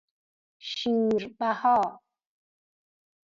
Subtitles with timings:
[0.69, 2.01] شیر بها